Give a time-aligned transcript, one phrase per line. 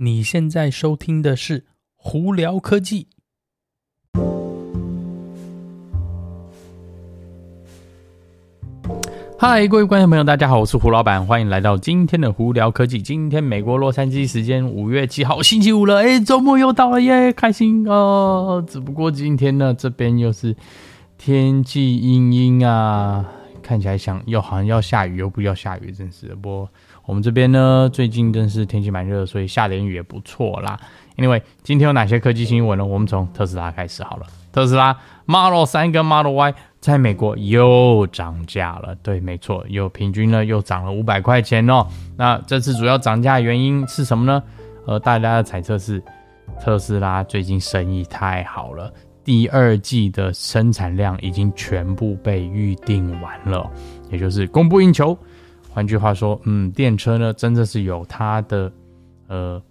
[0.00, 1.58] 你现在收听的是
[1.96, 3.08] 《胡聊科技》。
[9.36, 13.00] 嗨，各位观众朋友，大家好，我是胡老板，欢迎来到今天的《胡聊科技》。
[13.02, 18.64] 今天美国洛杉矶时间五月七号，星期五了，哎，周末又到了耶，开心哦！
[18.68, 20.54] 只不过今天呢，这边又是
[21.16, 23.28] 天气阴阴啊，
[23.64, 26.36] 看起来像又好像要下雨，又不要下雨，真是的。
[26.36, 26.70] 不过。
[27.08, 30.78] 我们这边呢，最近真是天气蛮热，所以下点雨也不错啦。
[31.16, 32.84] Anyway，今天有哪些科技新闻呢？
[32.84, 34.26] 我们从特斯拉开始好了。
[34.52, 34.94] 特斯拉
[35.24, 41.86] Model 3跟 Model Y 在美国又涨价了，对，没错，又平均呢又涨了五百块钱哦。
[42.14, 44.42] 那这次主要涨价原因是什么呢？
[44.86, 46.02] 呃，大家的猜测是
[46.60, 48.92] 特斯拉最近生意太好了，
[49.24, 53.66] 第二季的生产量已经全部被预定完了，
[54.10, 55.16] 也就是供不应求。
[55.78, 58.72] 换句话说，嗯，电车呢，真的是有它的
[59.28, 59.62] 呃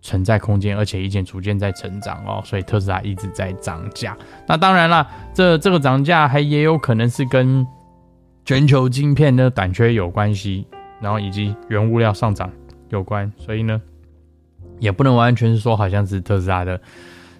[0.00, 4.18] 存在空间，而且已经逐渐在成长哦，所以特斯拉一直在涨价。
[4.48, 7.64] 那当然了，这这个涨价还也有可能是跟
[8.44, 10.66] 全球晶片的短缺有关系，
[11.00, 12.50] 然后以及原物料上涨
[12.88, 13.80] 有关，所以呢，
[14.80, 16.80] 也不能完全是说好像是特斯拉的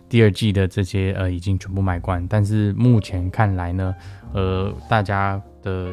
[0.09, 2.25] 第二季的这些呃已经全部卖光。
[2.29, 3.93] 但是目前看来呢，
[4.33, 5.89] 呃，大家的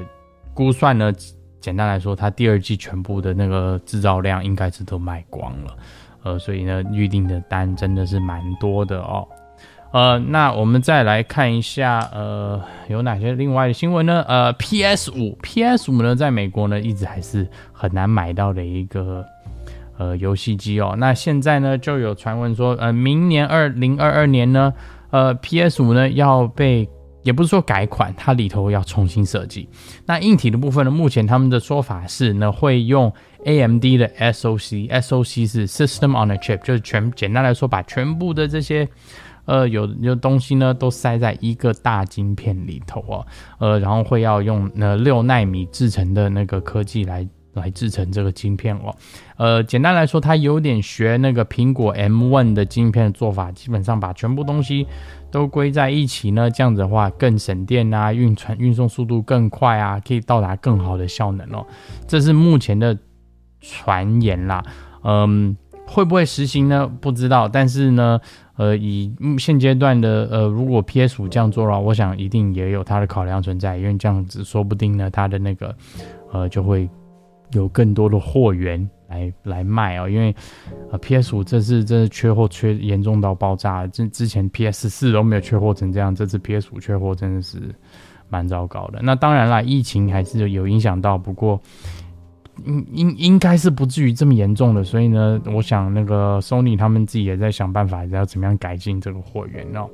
[0.54, 1.12] 估算呢。
[1.60, 5.78] 简单来说，它第二季全部的那个制造量应该是都卖光了，
[6.24, 9.28] 呃，所以呢，预定的单真的是蛮多的哦，
[9.92, 14.24] 呃，那我们再来看一下，呃，有哪些另外的新闻呢？
[14.28, 19.26] 呃，PS 五，PS 五呢，在美国呢，一直还是很难买到的一个
[19.98, 20.96] 呃游戏机哦。
[20.98, 24.74] 那现在呢，就有传闻说，呃，明年二零二二年呢，
[25.12, 26.88] 呃，PS 五呢要被。
[27.30, 29.70] 也不是说改款，它里头要重新设计。
[30.08, 30.90] 那硬体的部分呢？
[30.90, 33.14] 目前他们的说法是呢，会用
[33.46, 38.90] AMD 的 SoC，SoC 是 System on a Chip，就是全简单来说，把全部的这些
[39.46, 43.28] 呃有有东西呢都塞在一个大晶片里头哦，
[43.60, 48.96] 呃，然后会要用那六纳米制成的那个科技来来制成这个晶片哦，
[49.38, 54.88] 呃，简单来说，它有点学那个苹果 M1 的晶片的做法，基本上把全部东西。
[55.32, 61.64] 都归在一起呢，这样子的话更省电啊，运传运送速度更快啊，可以到达更好的效能哦。
[62.08, 62.98] 这是目前的
[63.62, 64.64] 传言啦，
[65.04, 65.56] 嗯，
[65.86, 66.88] 会不会实行呢？
[66.88, 67.48] 不知道。
[67.48, 68.20] 但是呢，
[68.58, 75.76] 呃，以现阶段的呃，如果 PS 五这样做的话，我想一定也有它的考量存在，因为这样子说不定呢，它的那个
[76.32, 76.90] 呃就会
[77.52, 78.90] 有更多的货源。
[79.10, 80.36] 来来卖哦，因为
[80.92, 87.74] 呃 PS 五这次真的缺货缺严重到爆炸，之之前 PS 四都没有缺货成这样，这次 PS 五缺货真的是
[88.30, 89.00] 蛮糟糕的。
[89.02, 91.60] 那当然啦，疫情还是有影响到，不过
[92.66, 99.90] 应应应该是不至于这么严重的，所以呢，我想那个 Sony 他们自己也在想办法，要怎么样改进这个货源哦。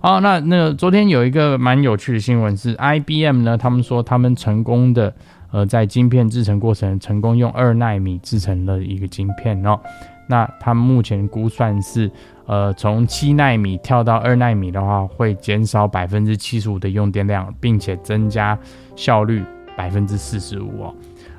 [0.00, 5.12] 好，那那昨天有一个蛮有趣的新闻是 IBM 呢，他们说他们成功的。
[5.54, 9.78] 呃，在晶片制成过程成功用二纳米制成了一个晶片哦，
[10.26, 12.10] 那他目前估算是，
[12.46, 18.58] 呃，从七纳米跳到二纳米的话，会减少百分之七十五的用电量，并且增加
[18.96, 19.44] 效率
[19.76, 20.94] 百分之四十五哦。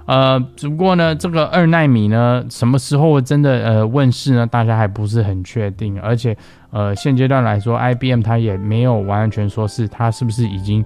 [0.06, 4.47] 呃，只不过呢，这个二纳米呢，什么时候真的呃问世呢？
[4.47, 6.38] 大家还不是很确定，而且
[6.70, 10.86] 呃，现阶段来说，IBM 它也没有完全说是它是不是已经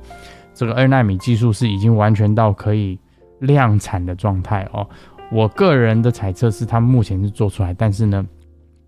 [0.56, 2.97] 这个二纳米技术是已经完全到可以。
[3.39, 4.88] 量产的状态哦，
[5.31, 8.25] 我个人的猜测是，它目前是做出来，但是呢，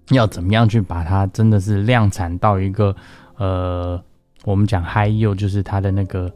[0.10, 2.96] 要怎么样去把它真的是量产到一个
[3.38, 4.02] 呃，
[4.44, 6.32] 我们讲 high yield，就是它的那个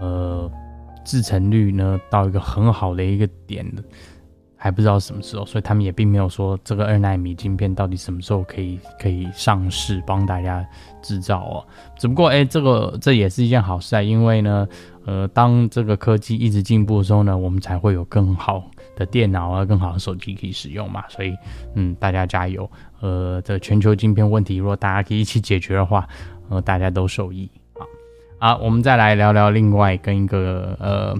[0.00, 0.50] 呃
[1.04, 3.82] 制成率呢，到一个很好的一个点的。
[4.62, 10.62] 还不知道什么时候，所以他们也并没有说这个二纳米晶片到底什么时候可以可以上市，帮大家
[11.00, 11.64] 制造哦。
[11.96, 14.68] 只不过，哎，这个这也是一件好事啊，因为呢，
[15.06, 18.62] 呃，当这个科技一直进步的时候呢，我们才会有更好
[18.94, 21.04] 的电脑啊，更好的手机可以使用嘛。
[21.08, 21.34] 所以，
[21.74, 22.70] 嗯，大家加油。
[23.00, 26.06] 呃，这全球晶片问题，如果大家可以一起解决的话，
[26.50, 27.80] 呃，大家都受益啊。
[28.38, 31.16] 好，我们再来聊聊另外跟一个呃。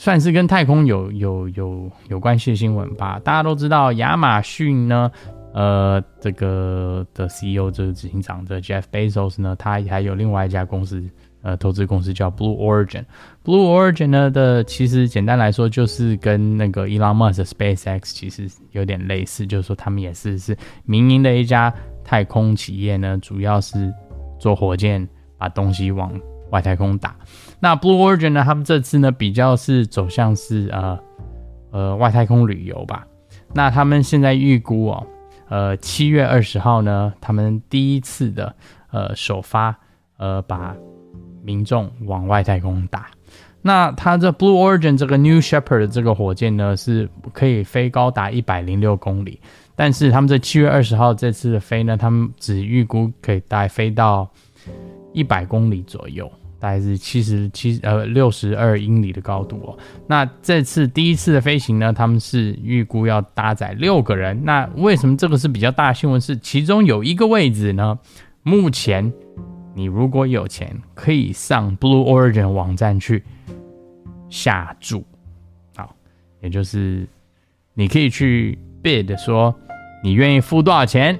[0.00, 3.20] 算是跟太空有有有有关系的新闻吧。
[3.22, 5.12] 大家都知道，亚马逊呢，
[5.52, 11.04] 呃，这个的 CEO 这个执行长的 Jeff Bezos 呢，他还有另外一家公司，
[11.42, 13.04] 呃，投资公司叫 Blue Origin。
[13.44, 20.56] Blue Origin 呢的，其实简单来说，就是跟那个 Elon Musk 的 SpaceX 其实有点类似，就是说他们也是是
[20.86, 21.70] 民营的一家
[22.02, 23.92] 太空企业呢，主要是
[24.38, 25.06] 做火箭，
[25.36, 26.10] 把东西往
[26.50, 27.16] 外太空打。
[27.58, 30.98] 那 Blue Origin 呢，他们这次呢比较是走向是呃
[31.70, 33.06] 呃外太空旅游吧。
[33.52, 35.06] 那他们现在预估哦，
[35.48, 38.54] 呃，七月二十号呢，他们第一次的
[38.90, 39.76] 呃首发，
[40.16, 40.74] 呃，把
[41.42, 43.08] 民众往外太空打。
[43.62, 49.38] 那它这 Blue Origin 这个 New Shepard 的这个火箭呢，是可以飞高达一百零六公里，
[49.76, 54.26] 但是他们这七月二十号这次的飞呢，他们只预估可以大概飞到
[55.12, 56.30] 一百公里左右，
[56.60, 59.78] 大概是七十七呃六十二英里的高度哦。
[60.06, 64.44] 那这次第一次的飞行呢，他们是预估要搭载六个人。
[64.44, 66.20] 那为什么这个是比较大的新闻？
[66.20, 67.98] 是其中有一个位置呢，
[68.44, 69.12] 目前
[69.74, 73.24] 你如果有钱，可以上 Blue Origin 网站去。
[74.32, 75.02] 下注，
[75.74, 75.92] 好，
[76.40, 77.04] 也就是
[77.74, 79.52] 你可以去 bid 说
[80.04, 81.18] 你愿意付多少钱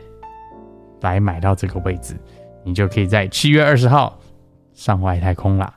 [1.00, 2.14] 来买到这个位置，
[2.62, 4.16] 你就可以在七月二十号
[4.80, 5.74] 上外太空啦。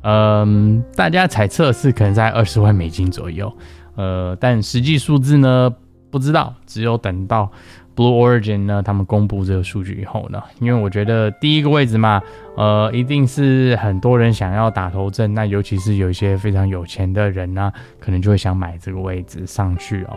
[0.00, 3.52] 嗯，大家猜测是可能在二十万美金左右，
[3.94, 5.70] 呃，但实际数字呢
[6.10, 7.50] 不知道，只有等到。
[7.94, 12.22] Blue Origin 呢，他们公布这个数据以后呢，因为我觉得第一个位置嘛，
[12.56, 20.16] 呃，一定是很多人想要打头阵，那尤其是有一些非常有钱的人呢，可能就会想买这个位置上去哦，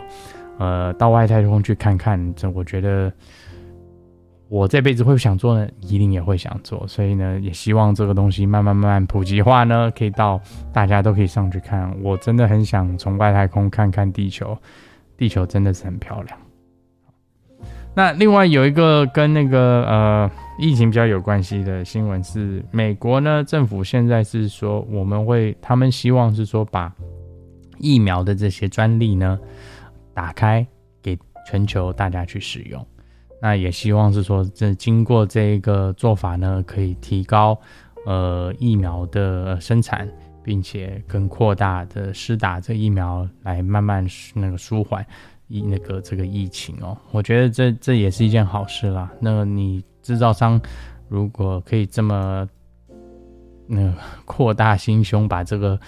[0.60, 3.12] 呃，到外太空去看看，这我觉得
[4.52, 10.38] 我这辈子会想做呢，一定也会想做，所以呢，也希望这个东西慢慢慢慢普及化呢，可以到
[10.74, 14.54] 大家都可以上去看，我真的很想从外太空看看地球，
[15.16, 16.38] 地球真的是很漂亮。
[17.94, 26.92] 那另外有一个跟那个呃疫情比较有关系的新闻是，美国呢政府现在是说我们会，他们希望是说把
[27.78, 29.38] 疫苗的这些专利呢
[30.12, 30.66] 打开
[31.02, 32.86] 给全球大家去使用，
[33.42, 37.58] 那也希望是说这经过这一个做法呢，可以提高
[38.06, 40.08] 呃疫苗的生产，
[40.44, 45.04] 并且更扩大的施打这疫苗来慢慢那个舒缓。
[45.48, 49.12] 疫那个这个疫情哦，我觉得这这也是一件好事啦。
[49.20, 50.58] 那你制造商
[51.10, 52.48] 如果可以这么
[53.66, 53.92] 那个
[54.24, 55.78] 扩大心胸，把这个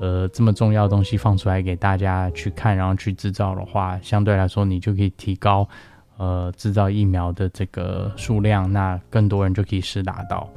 [0.00, 5.68] 呃这么重要的东西放出来给大家去看，然后去制造的话，相对来说你就可以提高
[6.16, 10.48] 呃制造疫苗的这个数量，那更多人就可以施打到，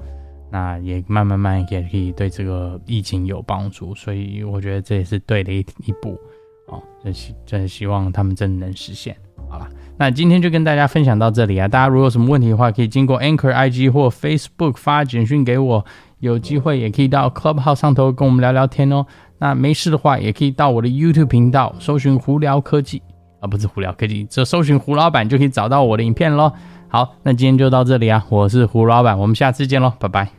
[0.51, 3.93] 那也慢慢慢也可以对这个疫情有帮助。
[3.95, 6.19] 所以我觉得这也是对的一一步。
[6.67, 9.15] 哦，真希真希望他们真的能实现。
[9.49, 9.67] 好了，
[9.97, 11.67] 那今天就跟大家分享到这里啊！
[11.67, 15.85] 大家如果有什么问题的话，可以经过 Anchor IG 或 Facebook 发简讯给我。
[16.19, 19.05] 有机会也可以到 Clubhouse 上头跟我们聊聊天哦。
[19.37, 23.01] 那没事的话，也可以到我的 YouTube 频道搜寻“胡聊科技”
[23.39, 26.51] 啊，不是“胡聊科技”，这搜寻“胡老板”就可以找到我的影片喽。
[26.87, 28.25] 好，那今天就到这里啊！
[28.29, 30.38] 我是胡老板，我们下次见喽，拜拜。